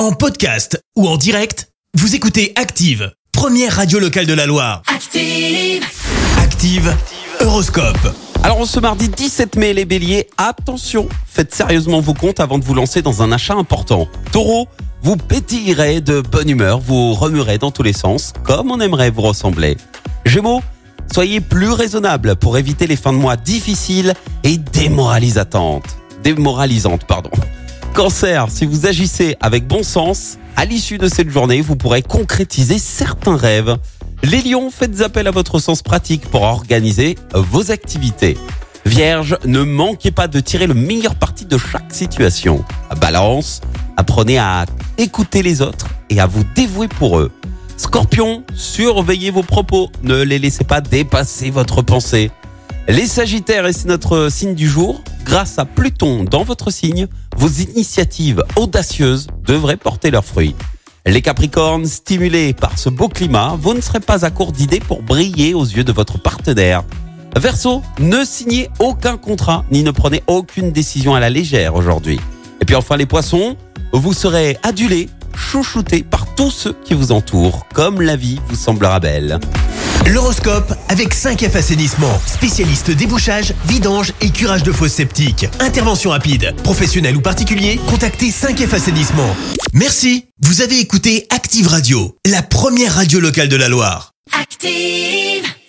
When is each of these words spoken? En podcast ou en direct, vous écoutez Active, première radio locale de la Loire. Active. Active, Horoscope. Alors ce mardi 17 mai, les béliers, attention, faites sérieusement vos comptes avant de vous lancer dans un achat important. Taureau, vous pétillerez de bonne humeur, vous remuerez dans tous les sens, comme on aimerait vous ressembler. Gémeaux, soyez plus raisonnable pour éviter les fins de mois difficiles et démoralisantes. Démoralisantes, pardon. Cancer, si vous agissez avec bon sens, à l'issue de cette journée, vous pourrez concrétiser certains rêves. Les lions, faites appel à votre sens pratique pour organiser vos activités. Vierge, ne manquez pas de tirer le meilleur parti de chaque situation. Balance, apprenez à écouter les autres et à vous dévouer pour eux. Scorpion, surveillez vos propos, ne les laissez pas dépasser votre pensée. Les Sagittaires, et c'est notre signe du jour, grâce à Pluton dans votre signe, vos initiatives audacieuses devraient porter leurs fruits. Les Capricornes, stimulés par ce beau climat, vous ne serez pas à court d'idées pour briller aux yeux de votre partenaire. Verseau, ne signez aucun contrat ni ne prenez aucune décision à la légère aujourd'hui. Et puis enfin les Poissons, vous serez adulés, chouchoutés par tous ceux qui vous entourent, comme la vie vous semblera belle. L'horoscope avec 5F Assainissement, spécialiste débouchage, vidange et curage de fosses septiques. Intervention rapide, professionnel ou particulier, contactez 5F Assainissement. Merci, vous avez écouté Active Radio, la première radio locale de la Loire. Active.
En 0.00 0.12
podcast 0.12 0.82
ou 0.96 1.06
en 1.06 1.18
direct, 1.18 1.68
vous 1.92 2.14
écoutez 2.14 2.54
Active, 2.56 3.12
première 3.32 3.76
radio 3.76 3.98
locale 3.98 4.24
de 4.24 4.32
la 4.32 4.46
Loire. 4.46 4.80
Active. 4.86 5.84
Active, 6.38 6.96
Horoscope. 7.40 8.16
Alors 8.42 8.66
ce 8.66 8.80
mardi 8.80 9.10
17 9.10 9.56
mai, 9.56 9.74
les 9.74 9.84
béliers, 9.84 10.30
attention, 10.38 11.06
faites 11.26 11.54
sérieusement 11.54 12.00
vos 12.00 12.14
comptes 12.14 12.40
avant 12.40 12.58
de 12.58 12.64
vous 12.64 12.72
lancer 12.72 13.02
dans 13.02 13.22
un 13.22 13.30
achat 13.30 13.52
important. 13.52 14.08
Taureau, 14.32 14.68
vous 15.02 15.18
pétillerez 15.18 16.00
de 16.00 16.22
bonne 16.22 16.48
humeur, 16.48 16.80
vous 16.80 17.12
remuerez 17.12 17.58
dans 17.58 17.70
tous 17.70 17.82
les 17.82 17.92
sens, 17.92 18.32
comme 18.42 18.70
on 18.70 18.80
aimerait 18.80 19.10
vous 19.10 19.20
ressembler. 19.20 19.76
Gémeaux, 20.24 20.62
soyez 21.12 21.42
plus 21.42 21.72
raisonnable 21.72 22.36
pour 22.36 22.56
éviter 22.56 22.86
les 22.86 22.96
fins 22.96 23.12
de 23.12 23.18
mois 23.18 23.36
difficiles 23.36 24.14
et 24.44 24.56
démoralisantes. 24.56 25.98
Démoralisantes, 26.22 27.04
pardon. 27.06 27.28
Cancer, 27.94 28.46
si 28.50 28.66
vous 28.66 28.86
agissez 28.86 29.36
avec 29.40 29.66
bon 29.66 29.82
sens, 29.82 30.38
à 30.56 30.64
l'issue 30.64 30.96
de 30.96 31.08
cette 31.08 31.28
journée, 31.28 31.60
vous 31.60 31.76
pourrez 31.76 32.02
concrétiser 32.02 32.78
certains 32.78 33.36
rêves. 33.36 33.76
Les 34.22 34.42
lions, 34.42 34.70
faites 34.70 35.00
appel 35.00 35.26
à 35.26 35.30
votre 35.32 35.58
sens 35.58 35.82
pratique 35.82 36.30
pour 36.30 36.42
organiser 36.42 37.16
vos 37.34 37.70
activités. 37.70 38.38
Vierge, 38.86 39.36
ne 39.44 39.62
manquez 39.62 40.12
pas 40.12 40.28
de 40.28 40.40
tirer 40.40 40.66
le 40.66 40.74
meilleur 40.74 41.16
parti 41.16 41.44
de 41.44 41.58
chaque 41.58 41.92
situation. 41.92 42.64
Balance, 43.00 43.60
apprenez 43.96 44.38
à 44.38 44.66
écouter 44.96 45.42
les 45.42 45.60
autres 45.60 45.88
et 46.10 46.20
à 46.20 46.26
vous 46.26 46.44
dévouer 46.54 46.88
pour 46.88 47.18
eux. 47.18 47.32
Scorpion, 47.76 48.44
surveillez 48.54 49.30
vos 49.30 49.42
propos, 49.42 49.90
ne 50.02 50.22
les 50.22 50.38
laissez 50.38 50.64
pas 50.64 50.80
dépasser 50.80 51.50
votre 51.50 51.82
pensée. 51.82 52.30
Les 52.88 53.06
Sagittaires, 53.06 53.66
et 53.66 53.72
c'est 53.72 53.88
notre 53.88 54.30
signe 54.30 54.54
du 54.54 54.68
jour, 54.68 55.02
grâce 55.30 55.60
à 55.60 55.64
Pluton 55.64 56.24
dans 56.24 56.42
votre 56.42 56.72
signe, 56.72 57.06
vos 57.36 57.46
initiatives 57.46 58.42
audacieuses 58.56 59.28
devraient 59.46 59.76
porter 59.76 60.10
leurs 60.10 60.24
fruits. 60.24 60.56
Les 61.06 61.22
Capricornes, 61.22 61.86
stimulés 61.86 62.52
par 62.52 62.76
ce 62.76 62.88
beau 62.88 63.06
climat, 63.06 63.56
vous 63.56 63.72
ne 63.72 63.80
serez 63.80 64.00
pas 64.00 64.24
à 64.24 64.30
court 64.30 64.50
d'idées 64.50 64.80
pour 64.80 65.02
briller 65.02 65.54
aux 65.54 65.64
yeux 65.64 65.84
de 65.84 65.92
votre 65.92 66.20
partenaire. 66.20 66.82
Verseau, 67.36 67.80
ne 68.00 68.24
signez 68.24 68.70
aucun 68.80 69.16
contrat 69.16 69.64
ni 69.70 69.84
ne 69.84 69.92
prenez 69.92 70.24
aucune 70.26 70.72
décision 70.72 71.14
à 71.14 71.20
la 71.20 71.30
légère 71.30 71.76
aujourd'hui. 71.76 72.18
Et 72.60 72.64
puis 72.64 72.74
enfin 72.74 72.96
les 72.96 73.06
Poissons, 73.06 73.56
vous 73.92 74.12
serez 74.12 74.58
adulés, 74.64 75.08
chouchoutés 75.36 76.02
par 76.02 76.26
tous 76.34 76.50
ceux 76.50 76.76
qui 76.84 76.94
vous 76.94 77.12
entourent, 77.12 77.68
comme 77.72 78.02
la 78.02 78.16
vie 78.16 78.40
vous 78.48 78.56
semblera 78.56 78.98
belle. 78.98 79.38
L'horoscope 80.06 80.74
avec 80.88 81.14
5F 81.14 81.56
Assainissement, 81.56 82.20
spécialiste 82.26 82.90
débouchage, 82.90 83.54
vidange 83.66 84.12
et 84.20 84.30
curage 84.30 84.62
de 84.62 84.72
fosses 84.72 84.92
septiques. 84.92 85.46
Intervention 85.60 86.10
rapide, 86.10 86.54
professionnel 86.62 87.16
ou 87.16 87.20
particulier, 87.20 87.78
contactez 87.88 88.30
5F 88.30 88.74
Assainissement. 88.74 89.36
Merci, 89.72 90.26
vous 90.40 90.62
avez 90.62 90.78
écouté 90.78 91.26
Active 91.30 91.68
Radio, 91.68 92.16
la 92.26 92.42
première 92.42 92.94
radio 92.94 93.20
locale 93.20 93.48
de 93.48 93.56
la 93.56 93.68
Loire. 93.68 94.12
Active. 94.32 95.50